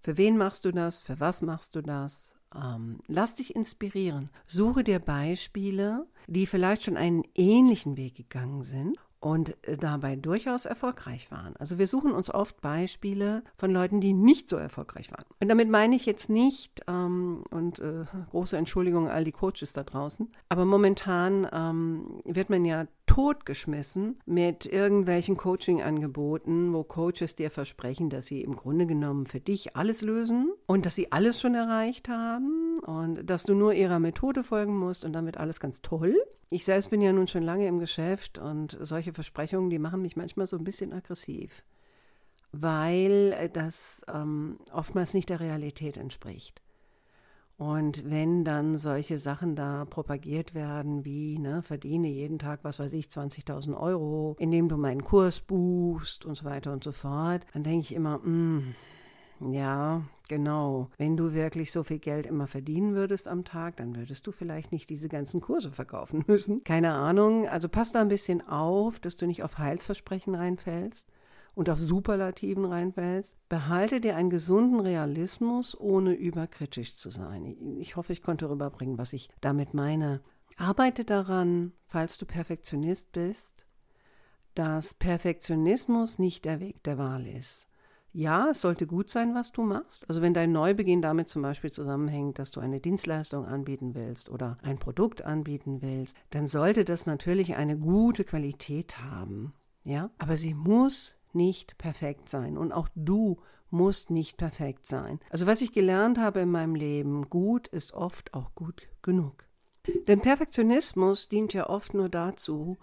Für 0.00 0.18
wen 0.18 0.36
machst 0.36 0.66
du 0.66 0.70
das? 0.70 1.00
Für 1.00 1.18
was 1.18 1.40
machst 1.40 1.74
du 1.74 1.80
das? 1.80 2.34
Ähm, 2.54 2.98
lass 3.06 3.36
dich 3.36 3.56
inspirieren. 3.56 4.28
Suche 4.46 4.84
dir 4.84 4.98
Beispiele, 4.98 6.06
die 6.26 6.46
vielleicht 6.46 6.82
schon 6.82 6.98
einen 6.98 7.22
ähnlichen 7.34 7.96
Weg 7.96 8.16
gegangen 8.16 8.62
sind 8.62 8.98
und 9.22 9.56
äh, 9.66 9.78
dabei 9.78 10.16
durchaus 10.16 10.66
erfolgreich 10.66 11.30
waren. 11.30 11.56
Also 11.56 11.78
wir 11.78 11.86
suchen 11.86 12.12
uns 12.12 12.28
oft 12.28 12.60
Beispiele 12.60 13.42
von 13.56 13.70
Leuten, 13.70 14.02
die 14.02 14.12
nicht 14.12 14.50
so 14.50 14.56
erfolgreich 14.56 15.10
waren. 15.10 15.24
Und 15.40 15.48
damit 15.48 15.70
meine 15.70 15.96
ich 15.96 16.04
jetzt 16.04 16.28
nicht, 16.28 16.82
ähm, 16.88 17.44
und 17.50 17.78
äh, 17.78 18.04
große 18.30 18.56
Entschuldigung 18.58 19.08
all 19.08 19.24
die 19.24 19.32
Coaches 19.32 19.72
da 19.72 19.84
draußen, 19.84 20.30
aber 20.48 20.64
momentan 20.64 21.48
ähm, 21.50 22.20
wird 22.24 22.50
man 22.50 22.64
ja 22.64 22.86
totgeschmissen 23.12 24.18
mit 24.24 24.64
irgendwelchen 24.64 25.36
Coaching-Angeboten, 25.36 26.72
wo 26.72 26.82
Coaches 26.82 27.34
dir 27.34 27.50
versprechen, 27.50 28.08
dass 28.08 28.24
sie 28.24 28.40
im 28.40 28.56
Grunde 28.56 28.86
genommen 28.86 29.26
für 29.26 29.38
dich 29.38 29.76
alles 29.76 30.00
lösen 30.00 30.50
und 30.64 30.86
dass 30.86 30.94
sie 30.94 31.12
alles 31.12 31.38
schon 31.38 31.54
erreicht 31.54 32.08
haben 32.08 32.78
und 32.78 33.26
dass 33.28 33.42
du 33.44 33.52
nur 33.52 33.74
ihrer 33.74 33.98
Methode 33.98 34.42
folgen 34.42 34.78
musst 34.78 35.04
und 35.04 35.12
damit 35.12 35.36
alles 35.36 35.60
ganz 35.60 35.82
toll. 35.82 36.16
ich 36.48 36.64
selbst 36.64 36.88
bin 36.88 37.02
ja 37.02 37.12
nun 37.12 37.28
schon 37.28 37.42
lange 37.42 37.66
im 37.66 37.80
Geschäft 37.80 38.38
und 38.38 38.78
solche 38.80 39.12
Versprechungen, 39.12 39.68
die 39.68 39.78
machen 39.78 40.00
mich 40.00 40.16
manchmal 40.16 40.46
so 40.46 40.56
ein 40.56 40.64
bisschen 40.64 40.94
aggressiv, 40.94 41.64
weil 42.52 43.50
das 43.52 44.06
ähm, 44.10 44.56
oftmals 44.72 45.12
nicht 45.12 45.28
der 45.28 45.40
Realität 45.40 45.98
entspricht. 45.98 46.61
Und 47.62 48.10
wenn 48.10 48.42
dann 48.42 48.76
solche 48.76 49.18
Sachen 49.18 49.54
da 49.54 49.84
propagiert 49.84 50.52
werden, 50.52 51.04
wie, 51.04 51.38
ne, 51.38 51.62
verdiene 51.62 52.08
jeden 52.08 52.40
Tag, 52.40 52.58
was 52.64 52.80
weiß 52.80 52.92
ich, 52.92 53.06
20.000 53.06 53.80
Euro, 53.80 54.34
indem 54.40 54.68
du 54.68 54.76
meinen 54.76 55.04
Kurs 55.04 55.38
buchst 55.38 56.26
und 56.26 56.36
so 56.36 56.44
weiter 56.44 56.72
und 56.72 56.82
so 56.82 56.90
fort, 56.90 57.46
dann 57.52 57.62
denke 57.62 57.82
ich 57.82 57.94
immer, 57.94 58.18
mh, 58.18 58.62
mm, 59.38 59.52
ja, 59.52 60.02
genau. 60.26 60.90
Wenn 60.98 61.16
du 61.16 61.34
wirklich 61.34 61.70
so 61.70 61.84
viel 61.84 62.00
Geld 62.00 62.26
immer 62.26 62.48
verdienen 62.48 62.96
würdest 62.96 63.28
am 63.28 63.44
Tag, 63.44 63.76
dann 63.76 63.94
würdest 63.94 64.26
du 64.26 64.32
vielleicht 64.32 64.72
nicht 64.72 64.90
diese 64.90 65.08
ganzen 65.08 65.40
Kurse 65.40 65.70
verkaufen 65.70 66.24
müssen. 66.26 66.64
Keine 66.64 66.92
Ahnung. 66.94 67.48
Also 67.48 67.68
pass 67.68 67.92
da 67.92 68.00
ein 68.00 68.08
bisschen 68.08 68.44
auf, 68.44 68.98
dass 68.98 69.16
du 69.16 69.28
nicht 69.28 69.44
auf 69.44 69.58
Heilsversprechen 69.58 70.34
reinfällst 70.34 71.08
und 71.54 71.68
auf 71.70 71.80
Superlativen 71.80 72.64
reinfällst. 72.64 73.36
Behalte 73.48 74.00
dir 74.00 74.16
einen 74.16 74.30
gesunden 74.30 74.80
Realismus, 74.80 75.78
ohne 75.78 76.14
überkritisch 76.14 76.96
zu 76.96 77.10
sein. 77.10 77.44
Ich 77.78 77.96
hoffe, 77.96 78.12
ich 78.12 78.22
konnte 78.22 78.48
rüberbringen, 78.48 78.98
was 78.98 79.12
ich 79.12 79.28
damit 79.40 79.74
meine. 79.74 80.20
Arbeite 80.56 81.04
daran, 81.04 81.72
falls 81.86 82.18
du 82.18 82.26
Perfektionist 82.26 83.12
bist, 83.12 83.66
dass 84.54 84.94
Perfektionismus 84.94 86.18
nicht 86.18 86.44
der 86.44 86.60
Weg 86.60 86.82
der 86.84 86.98
Wahl 86.98 87.26
ist. 87.26 87.68
Ja, 88.14 88.50
es 88.50 88.60
sollte 88.60 88.86
gut 88.86 89.08
sein, 89.08 89.34
was 89.34 89.52
du 89.52 89.62
machst. 89.62 90.06
Also 90.06 90.20
wenn 90.20 90.34
dein 90.34 90.52
Neubeginn 90.52 91.00
damit 91.00 91.28
zum 91.28 91.40
Beispiel 91.40 91.72
zusammenhängt, 91.72 92.38
dass 92.38 92.50
du 92.50 92.60
eine 92.60 92.78
Dienstleistung 92.78 93.46
anbieten 93.46 93.94
willst 93.94 94.28
oder 94.28 94.58
ein 94.62 94.78
Produkt 94.78 95.22
anbieten 95.22 95.80
willst, 95.80 96.18
dann 96.28 96.46
sollte 96.46 96.84
das 96.84 97.06
natürlich 97.06 97.56
eine 97.56 97.78
gute 97.78 98.24
Qualität 98.24 99.00
haben. 99.00 99.54
Ja, 99.84 100.10
aber 100.18 100.36
sie 100.36 100.52
muss 100.52 101.16
nicht 101.34 101.78
perfekt 101.78 102.28
sein 102.28 102.56
und 102.56 102.72
auch 102.72 102.88
du 102.94 103.40
musst 103.70 104.10
nicht 104.10 104.36
perfekt 104.36 104.86
sein. 104.86 105.18
Also 105.30 105.46
was 105.46 105.62
ich 105.62 105.72
gelernt 105.72 106.18
habe 106.18 106.40
in 106.40 106.50
meinem 106.50 106.74
Leben, 106.74 107.28
gut 107.30 107.68
ist 107.68 107.92
oft 107.92 108.34
auch 108.34 108.54
gut 108.54 108.82
genug. 109.00 109.46
Denn 110.06 110.20
Perfektionismus 110.20 111.28
dient 111.28 111.54
ja 111.54 111.68
oft 111.68 111.94
nur 111.94 112.08
dazu, 112.08 112.78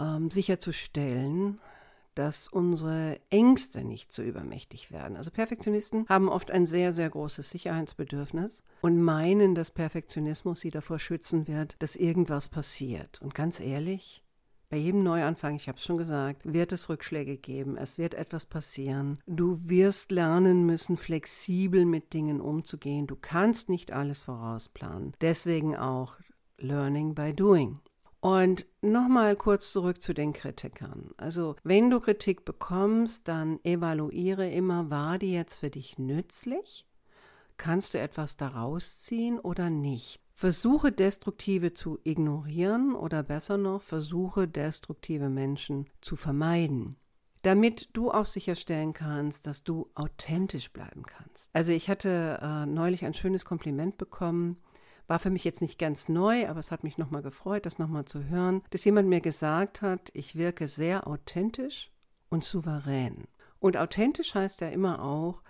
ähm, 0.00 0.30
sicherzustellen, 0.30 1.60
dass 2.14 2.48
unsere 2.48 3.20
Ängste 3.30 3.82
nicht 3.82 4.12
zu 4.12 4.22
übermächtig 4.22 4.92
werden. 4.92 5.16
Also 5.16 5.30
Perfektionisten 5.30 6.06
haben 6.08 6.28
oft 6.28 6.50
ein 6.50 6.64
sehr, 6.64 6.94
sehr 6.94 7.10
großes 7.10 7.50
Sicherheitsbedürfnis 7.50 8.62
und 8.82 9.02
meinen, 9.02 9.54
dass 9.54 9.72
Perfektionismus 9.72 10.60
sie 10.60 10.70
davor 10.70 10.98
schützen 10.98 11.48
wird, 11.48 11.74
dass 11.80 11.96
irgendwas 11.96 12.48
passiert. 12.48 13.20
Und 13.20 13.34
ganz 13.34 13.58
ehrlich, 13.58 14.23
bei 14.68 14.76
jedem 14.76 15.02
Neuanfang, 15.02 15.54
ich 15.54 15.68
habe 15.68 15.78
es 15.78 15.84
schon 15.84 15.98
gesagt, 15.98 16.40
wird 16.44 16.72
es 16.72 16.88
Rückschläge 16.88 17.36
geben, 17.36 17.76
es 17.76 17.98
wird 17.98 18.14
etwas 18.14 18.46
passieren. 18.46 19.18
Du 19.26 19.68
wirst 19.68 20.10
lernen 20.10 20.66
müssen, 20.66 20.96
flexibel 20.96 21.84
mit 21.84 22.12
Dingen 22.12 22.40
umzugehen. 22.40 23.06
Du 23.06 23.16
kannst 23.16 23.68
nicht 23.68 23.92
alles 23.92 24.24
vorausplanen. 24.24 25.12
Deswegen 25.20 25.76
auch 25.76 26.16
Learning 26.58 27.14
by 27.14 27.32
Doing. 27.34 27.80
Und 28.20 28.66
nochmal 28.80 29.36
kurz 29.36 29.70
zurück 29.70 30.00
zu 30.00 30.14
den 30.14 30.32
Kritikern. 30.32 31.10
Also 31.18 31.56
wenn 31.62 31.90
du 31.90 32.00
Kritik 32.00 32.46
bekommst, 32.46 33.28
dann 33.28 33.62
evaluiere 33.64 34.48
immer, 34.48 34.88
war 34.88 35.18
die 35.18 35.32
jetzt 35.32 35.58
für 35.58 35.68
dich 35.68 35.98
nützlich? 35.98 36.86
Kannst 37.58 37.92
du 37.92 37.98
etwas 37.98 38.38
daraus 38.38 39.02
ziehen 39.02 39.38
oder 39.38 39.68
nicht? 39.68 40.23
Versuche 40.34 40.90
destruktive 40.92 41.72
zu 41.72 41.98
ignorieren 42.02 42.94
oder 42.94 43.22
besser 43.22 43.56
noch, 43.56 43.82
versuche 43.82 44.48
destruktive 44.48 45.28
Menschen 45.28 45.86
zu 46.00 46.16
vermeiden 46.16 46.96
damit 47.42 47.90
du 47.92 48.10
auch 48.10 48.24
sicherstellen 48.24 48.94
kannst, 48.94 49.46
dass 49.46 49.64
du 49.64 49.90
authentisch 49.94 50.72
bleiben 50.72 51.02
kannst. 51.02 51.50
Also 51.52 51.72
ich 51.72 51.90
hatte 51.90 52.38
äh, 52.40 52.64
neulich 52.64 53.04
ein 53.04 53.12
schönes 53.12 53.44
Kompliment 53.44 53.98
bekommen 53.98 54.56
war 55.06 55.18
für 55.18 55.30
mich 55.30 55.44
jetzt 55.44 55.60
nicht 55.60 55.78
ganz 55.78 56.08
neu, 56.08 56.48
aber 56.48 56.60
es 56.60 56.70
hat 56.70 56.84
mich 56.84 56.98
nochmal 56.98 57.22
gefreut, 57.22 57.66
das 57.66 57.78
nochmal 57.78 58.04
zu 58.04 58.24
hören, 58.24 58.62
dass 58.70 58.84
jemand 58.84 59.08
mir 59.08 59.20
gesagt 59.20 59.82
hat, 59.82 60.10
ich 60.14 60.36
wirke 60.36 60.68
sehr 60.68 61.06
authentisch 61.06 61.90
und 62.30 62.44
souverän. 62.44 63.24
Und 63.60 63.76
authentisch 63.76 64.34
heißt 64.34 64.60
ja 64.62 64.68
immer 64.68 65.02
auch, 65.02 65.42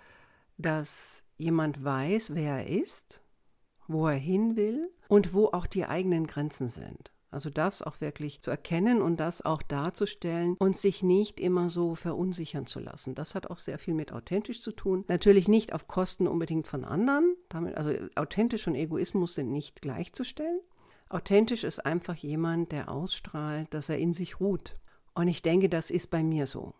dass 0.56 1.24
jemand 1.36 1.82
weiß, 1.84 2.34
wer 2.34 2.58
er 2.58 2.66
ist, 2.66 3.20
wo 3.88 4.06
er 4.06 4.16
hin 4.16 4.56
will 4.56 4.90
und 5.08 5.34
wo 5.34 5.46
auch 5.46 5.66
die 5.66 5.86
eigenen 5.86 6.26
Grenzen 6.26 6.68
sind. 6.68 7.12
Also 7.34 7.50
das 7.50 7.82
auch 7.82 8.00
wirklich 8.00 8.40
zu 8.40 8.52
erkennen 8.52 9.02
und 9.02 9.18
das 9.18 9.44
auch 9.44 9.60
darzustellen 9.60 10.54
und 10.60 10.76
sich 10.76 11.02
nicht 11.02 11.40
immer 11.40 11.68
so 11.68 11.96
verunsichern 11.96 12.66
zu 12.66 12.78
lassen. 12.78 13.16
Das 13.16 13.34
hat 13.34 13.50
auch 13.50 13.58
sehr 13.58 13.80
viel 13.80 13.92
mit 13.92 14.12
authentisch 14.12 14.60
zu 14.60 14.70
tun. 14.70 15.04
Natürlich 15.08 15.48
nicht 15.48 15.72
auf 15.72 15.88
Kosten 15.88 16.28
unbedingt 16.28 16.68
von 16.68 16.84
anderen. 16.84 17.34
Damit, 17.48 17.76
also 17.76 17.90
authentisch 18.14 18.68
und 18.68 18.76
Egoismus 18.76 19.34
sind 19.34 19.50
nicht 19.50 19.82
gleichzustellen. 19.82 20.60
Authentisch 21.08 21.64
ist 21.64 21.84
einfach 21.84 22.14
jemand, 22.14 22.70
der 22.70 22.88
ausstrahlt, 22.88 23.74
dass 23.74 23.88
er 23.88 23.98
in 23.98 24.12
sich 24.12 24.38
ruht. 24.38 24.76
Und 25.14 25.26
ich 25.26 25.42
denke, 25.42 25.68
das 25.68 25.90
ist 25.90 26.10
bei 26.10 26.22
mir 26.22 26.46
so. 26.46 26.72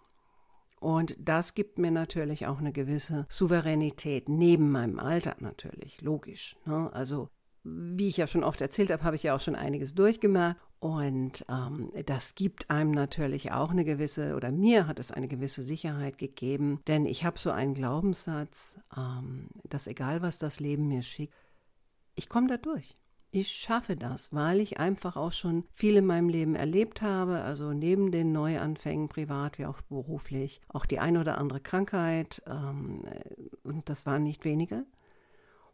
Und 0.84 1.16
das 1.18 1.54
gibt 1.54 1.78
mir 1.78 1.90
natürlich 1.90 2.46
auch 2.46 2.58
eine 2.58 2.70
gewisse 2.70 3.24
Souveränität, 3.30 4.28
neben 4.28 4.70
meinem 4.70 4.98
Alter 4.98 5.34
natürlich, 5.40 6.02
logisch. 6.02 6.56
Ne? 6.66 6.92
Also 6.92 7.30
wie 7.62 8.08
ich 8.08 8.18
ja 8.18 8.26
schon 8.26 8.44
oft 8.44 8.60
erzählt 8.60 8.90
habe, 8.90 9.02
habe 9.02 9.16
ich 9.16 9.22
ja 9.22 9.34
auch 9.34 9.40
schon 9.40 9.54
einiges 9.54 9.94
durchgemacht. 9.94 10.58
Und 10.80 11.46
ähm, 11.48 11.90
das 12.04 12.34
gibt 12.34 12.68
einem 12.68 12.90
natürlich 12.90 13.50
auch 13.50 13.70
eine 13.70 13.86
gewisse, 13.86 14.36
oder 14.36 14.52
mir 14.52 14.86
hat 14.86 14.98
es 14.98 15.10
eine 15.10 15.26
gewisse 15.26 15.62
Sicherheit 15.62 16.18
gegeben, 16.18 16.82
denn 16.86 17.06
ich 17.06 17.24
habe 17.24 17.38
so 17.38 17.50
einen 17.50 17.72
Glaubenssatz, 17.72 18.76
ähm, 18.94 19.48
dass 19.66 19.86
egal 19.86 20.20
was 20.20 20.38
das 20.38 20.60
Leben 20.60 20.88
mir 20.88 21.00
schickt, 21.00 21.32
ich 22.14 22.28
komme 22.28 22.48
da 22.48 22.58
durch. 22.58 22.94
Ich 23.36 23.50
schaffe 23.50 23.96
das, 23.96 24.32
weil 24.32 24.60
ich 24.60 24.78
einfach 24.78 25.16
auch 25.16 25.32
schon 25.32 25.64
viel 25.72 25.96
in 25.96 26.06
meinem 26.06 26.28
Leben 26.28 26.54
erlebt 26.54 27.02
habe, 27.02 27.40
also 27.40 27.72
neben 27.72 28.12
den 28.12 28.30
Neuanfängen, 28.30 29.08
privat 29.08 29.58
wie 29.58 29.66
auch 29.66 29.80
beruflich, 29.80 30.60
auch 30.68 30.86
die 30.86 31.00
eine 31.00 31.18
oder 31.18 31.36
andere 31.36 31.58
Krankheit, 31.58 32.44
ähm, 32.46 33.02
und 33.64 33.88
das 33.88 34.06
waren 34.06 34.22
nicht 34.22 34.44
wenige. 34.44 34.86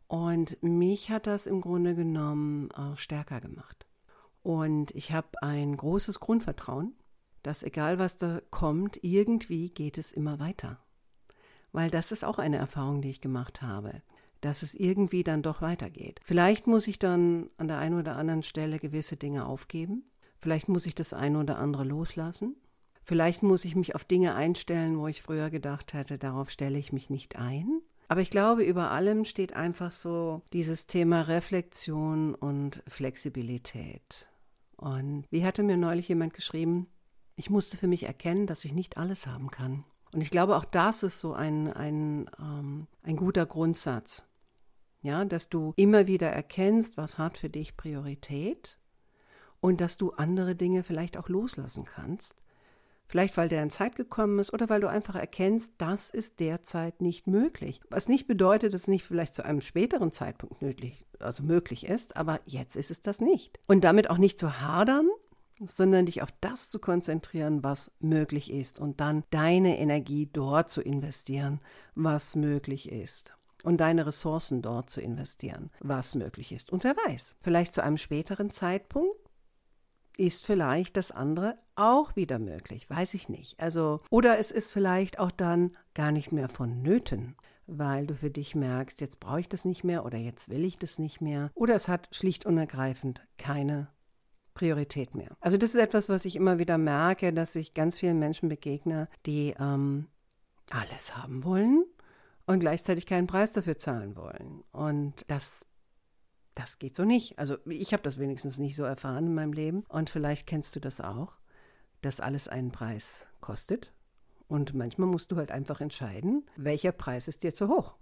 Und 0.09 0.57
mich 0.63 1.11
hat 1.11 1.27
das 1.27 1.45
im 1.45 1.61
Grunde 1.61 1.95
genommen 1.95 2.73
auch 2.73 2.97
stärker 2.97 3.43
gemacht. 3.43 3.87
Und 4.43 4.91
ich 4.95 5.13
habe 5.13 5.29
ein 5.43 5.77
großes 5.77 6.19
Grundvertrauen, 6.19 6.95
dass 7.43 7.63
egal 7.63 7.99
was 7.99 8.17
da 8.17 8.41
kommt, 8.51 9.05
irgendwie 9.05 9.69
geht 9.69 9.99
es 9.99 10.13
immer 10.13 10.39
weiter. 10.39 10.79
Weil 11.73 11.91
das 11.91 12.11
ist 12.11 12.25
auch 12.25 12.39
eine 12.39 12.57
Erfahrung, 12.57 13.03
die 13.03 13.11
ich 13.11 13.21
gemacht 13.21 13.61
habe, 13.61 14.01
dass 14.41 14.63
es 14.63 14.75
irgendwie 14.75 15.23
dann 15.23 15.43
doch 15.43 15.63
weitergeht. 15.63 16.21
Vielleicht 16.25 16.67
muss 16.67 16.87
ich 16.89 16.99
dann 16.99 17.51
an 17.57 17.69
der 17.69 17.79
einen 17.79 17.99
oder 17.99 18.17
anderen 18.17 18.43
Stelle 18.43 18.79
gewisse 18.79 19.17
Dinge 19.17 19.47
aufgeben. 19.47 20.05
Vielleicht 20.39 20.69
muss 20.69 20.87
ich 20.87 20.95
das 20.95 21.13
eine 21.13 21.39
oder 21.39 21.59
andere 21.59 21.85
loslassen. 21.85 22.57
Vielleicht 23.03 23.43
muss 23.43 23.65
ich 23.65 23.75
mich 23.77 23.95
auf 23.95 24.05
Dinge 24.05 24.35
einstellen, 24.35 24.99
wo 24.99 25.09
ich 25.09 25.23
früher 25.23 25.51
gedacht 25.51 25.95
hätte, 25.95 26.19
darauf 26.19 26.51
stelle 26.51 26.79
ich 26.79 26.93
mich 26.93 27.11
nicht 27.11 27.37
ein. 27.37 27.81
Aber 28.09 28.21
ich 28.21 28.31
glaube, 28.31 28.65
über 28.65 28.91
allem 28.91 29.25
steht 29.25 29.55
einfach 29.55 29.93
so 29.93 30.43
dieses 30.53 30.87
Thema 30.87 31.23
Reflexion 31.23 32.35
und 32.35 32.83
Flexibilität. 32.89 34.29
Und 34.77 35.25
wie 35.31 35.45
hatte 35.45 35.63
mir 35.63 35.77
neulich 35.77 36.09
jemand 36.09 36.35
geschrieben, 36.35 36.89
ich 37.37 37.51
musste 37.51 37.77
für 37.77 37.87
mich 37.87 38.05
erkennen, 38.05 38.47
dass 38.47 38.65
ich 38.65 38.73
nicht 38.73 38.97
alles 38.97 39.27
haben 39.27 39.51
kann. 39.51 39.85
Und 40.13 40.23
ich 40.23 40.31
glaube, 40.31 40.57
auch 40.57 40.65
das 40.65 41.03
ist 41.03 41.21
so 41.21 41.35
ein, 41.35 41.73
ein, 41.73 42.29
ähm, 42.39 42.87
ein 43.03 43.17
guter 43.17 43.47
Grundsatz. 43.47 44.27
Ja, 45.03 45.25
dass 45.25 45.49
du 45.49 45.73
immer 45.77 46.07
wieder 46.07 46.29
erkennst, 46.29 46.97
was 46.97 47.19
hat 47.19 47.39
für 47.39 47.49
dich 47.49 47.77
Priorität 47.77 48.79
und 49.61 49.81
dass 49.81 49.97
du 49.97 50.13
andere 50.13 50.55
Dinge 50.55 50.83
vielleicht 50.83 51.17
auch 51.17 51.29
loslassen 51.29 51.85
kannst, 51.85 52.37
Vielleicht 53.11 53.37
weil 53.37 53.49
der 53.49 53.65
in 53.65 53.71
Zeit 53.71 53.97
gekommen 53.97 54.39
ist 54.39 54.53
oder 54.53 54.69
weil 54.69 54.81
du 54.81 54.89
einfach 54.89 55.17
erkennst, 55.17 55.75
das 55.79 56.11
ist 56.11 56.39
derzeit 56.39 57.03
nicht 57.03 57.27
möglich. 57.27 57.81
Was 57.91 58.09
nicht 58.09 58.29
bedeutet, 58.29 58.73
dass 58.73 58.83
es 58.83 58.89
nicht 58.89 59.05
vielleicht 59.05 59.35
zu 59.35 59.45
einem 59.45 59.61
späteren 59.61 60.13
Zeitpunkt 60.13 60.63
nötig, 60.63 61.05
also 61.19 61.43
möglich 61.43 61.87
ist, 61.87 62.17
aber 62.17 62.39
jetzt 62.47 62.77
ist 62.77 62.93
es 62.93 63.01
das 63.01 63.21
nicht. 63.21 63.59
Und 63.67 63.83
damit 63.83 64.11
auch 64.11 64.19
nicht 64.19 64.39
zu 64.39 64.61
hadern, 64.61 65.09
sondern 65.67 66.07
dich 66.07 66.23
auf 66.23 66.33
das 66.41 66.71
zu 66.71 66.79
konzentrieren, 66.79 67.65
was 67.65 67.91
möglich 67.99 68.49
ist 68.53 68.79
und 68.79 69.01
dann 69.01 69.25
deine 69.31 69.81
Energie 69.81 70.31
dort 70.33 70.71
zu 70.71 70.81
investieren, 70.81 71.59
was 71.97 72.37
möglich 72.37 72.93
ist 72.93 73.35
und 73.65 73.79
deine 73.79 74.07
Ressourcen 74.07 74.63
dort 74.63 74.91
zu 74.91 75.01
investieren, 75.01 75.71
was 75.81 76.15
möglich 76.15 76.53
ist. 76.53 76.71
Und 76.71 76.85
wer 76.85 76.97
weiß, 76.97 77.37
vielleicht 77.41 77.73
zu 77.73 77.83
einem 77.83 77.99
späteren 77.99 78.51
Zeitpunkt 78.51 79.17
ist 80.17 80.45
vielleicht 80.45 80.97
das 80.97 81.11
andere 81.13 81.59
auch 81.77 82.15
wieder 82.15 82.39
möglich, 82.39 82.89
weiß 82.91 83.15
ich 83.15 83.29
nicht. 83.29 83.59
Also 83.59 84.01
oder 84.11 84.39
es 84.39 84.51
ist 84.51 84.71
vielleicht 84.71 85.19
auch 85.19 85.31
dann 85.31 85.77
gar 85.95 86.13
nicht 86.13 86.31
mehr 86.31 86.49
vonnöten, 86.49 87.37
weil 87.67 88.07
du 88.07 88.15
für 88.15 88.31
dich 88.31 88.55
merkst, 88.55 89.01
jetzt 89.01 89.19
brauche 89.19 89.41
ich 89.41 89.49
das 89.49 89.65
nicht 89.65 89.83
mehr 89.83 90.05
oder 90.05 90.19
jetzt 90.19 90.51
will 90.51 90.65
ich 90.65 90.77
das 90.77 90.99
nicht 90.99 91.21
mehr 91.21 91.51
oder 91.55 91.75
es 91.75 91.89
hat 91.89 92.09
schlicht 92.13 92.45
und 92.45 92.59
ergreifend 92.59 93.23
keine 93.39 93.89
Priorität 94.53 95.15
mehr. 95.15 95.37
Also 95.41 95.57
das 95.57 95.75
ist 95.75 95.81
etwas, 95.81 96.11
was 96.11 96.27
ich 96.27 96.37
immer 96.37 96.59
wieder 96.59 96.77
merke, 96.77 97.33
dass 97.33 97.57
ich 97.57 97.73
ganz 97.73 97.97
vielen 97.97 98.19
Menschen 98.19 98.51
begegne, 98.51 99.09
die 99.25 99.55
ähm, 99.59 100.09
alles 100.69 101.17
haben 101.17 101.45
wollen 101.45 101.85
und 102.47 102.61
gleichzeitig 102.61 103.07
keinen 103.07 103.27
Preis 103.27 103.53
dafür 103.53 103.79
zahlen 103.79 104.17
wollen. 104.17 104.65
Und 104.73 105.25
das 105.29 105.65
das 106.55 106.79
geht 106.79 106.97
so 106.97 107.05
nicht. 107.05 107.39
Also 107.39 107.57
ich 107.67 107.93
habe 107.93 108.03
das 108.03 108.19
wenigstens 108.19 108.59
nicht 108.59 108.77
so 108.77 108.85
erfahren 108.85 109.27
in 109.27 109.35
meinem 109.35 109.53
Leben. 109.53 109.85
Und 109.89 110.11
vielleicht 110.11 110.47
kennst 110.47 110.75
du 110.77 110.81
das 110.81 111.01
auch, 111.01 111.33
dass 112.03 112.21
alles 112.21 112.49
einen 112.49 112.73
Preis 112.73 113.27
kostet. 113.41 113.93
Und 114.49 114.75
manchmal 114.75 115.09
musst 115.09 115.31
du 115.33 115.37
halt 115.37 115.53
einfach 115.53 115.81
entscheiden, 115.81 116.45
welcher 116.57 116.93
Preis 116.93 117.29
ist 117.29 117.43
dir 117.45 117.55
zu 117.55 117.69
hoch. 117.69 117.95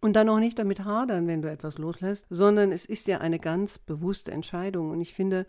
Und 0.00 0.14
dann 0.14 0.28
auch 0.28 0.38
nicht 0.38 0.58
damit 0.58 0.84
hadern, 0.84 1.26
wenn 1.26 1.42
du 1.42 1.50
etwas 1.50 1.78
loslässt, 1.78 2.26
sondern 2.30 2.70
es 2.70 2.86
ist 2.86 3.08
ja 3.08 3.18
eine 3.18 3.38
ganz 3.38 3.78
bewusste 3.78 4.30
Entscheidung. 4.30 4.90
Und 4.90 5.00
ich 5.00 5.14
finde, 5.14 5.46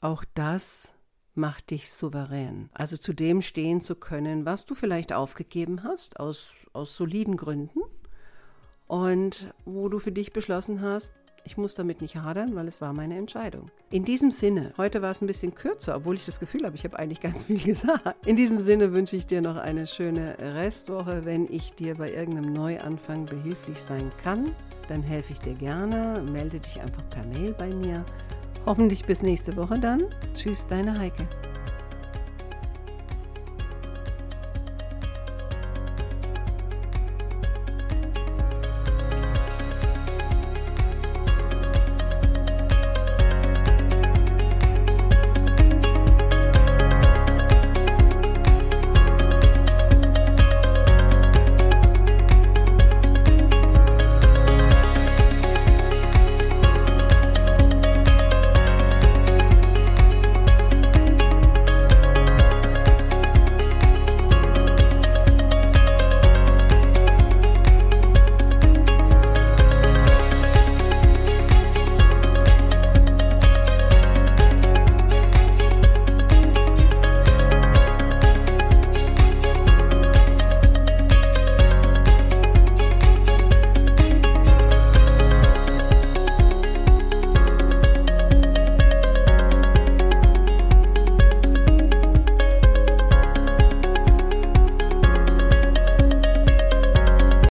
auch 0.00 0.24
das 0.34 0.92
macht 1.38 1.70
dich 1.70 1.90
souverän. 1.90 2.68
Also 2.74 2.96
zu 2.96 3.14
dem 3.14 3.40
stehen 3.40 3.80
zu 3.80 3.94
können, 3.94 4.44
was 4.44 4.66
du 4.66 4.74
vielleicht 4.74 5.12
aufgegeben 5.12 5.84
hast, 5.84 6.20
aus, 6.20 6.52
aus 6.72 6.96
soliden 6.96 7.36
Gründen. 7.36 7.80
Und 8.86 9.54
wo 9.64 9.88
du 9.88 9.98
für 9.98 10.12
dich 10.12 10.32
beschlossen 10.32 10.82
hast, 10.82 11.14
ich 11.44 11.56
muss 11.56 11.74
damit 11.74 12.02
nicht 12.02 12.16
hadern, 12.16 12.54
weil 12.54 12.68
es 12.68 12.82
war 12.82 12.92
meine 12.92 13.16
Entscheidung. 13.16 13.70
In 13.90 14.04
diesem 14.04 14.30
Sinne, 14.30 14.74
heute 14.76 15.00
war 15.00 15.10
es 15.10 15.22
ein 15.22 15.26
bisschen 15.26 15.54
kürzer, 15.54 15.96
obwohl 15.96 16.16
ich 16.16 16.26
das 16.26 16.40
Gefühl 16.40 16.66
habe, 16.66 16.76
ich 16.76 16.84
habe 16.84 16.98
eigentlich 16.98 17.20
ganz 17.20 17.46
viel 17.46 17.58
gesagt. 17.64 18.26
In 18.26 18.36
diesem 18.36 18.58
Sinne 18.58 18.92
wünsche 18.92 19.16
ich 19.16 19.26
dir 19.26 19.40
noch 19.40 19.56
eine 19.56 19.86
schöne 19.86 20.36
Restwoche. 20.38 21.24
Wenn 21.24 21.50
ich 21.50 21.72
dir 21.72 21.94
bei 21.94 22.12
irgendeinem 22.12 22.52
Neuanfang 22.52 23.24
behilflich 23.24 23.80
sein 23.80 24.12
kann, 24.22 24.50
dann 24.88 25.02
helfe 25.02 25.32
ich 25.32 25.38
dir 25.38 25.54
gerne. 25.54 26.22
Melde 26.22 26.60
dich 26.60 26.80
einfach 26.80 27.08
per 27.08 27.24
Mail 27.24 27.54
bei 27.54 27.68
mir. 27.68 28.04
Hoffentlich 28.66 29.04
bis 29.04 29.22
nächste 29.22 29.56
Woche 29.56 29.78
dann. 29.78 30.04
Tschüss, 30.34 30.66
deine 30.66 30.98
Heike. 30.98 31.26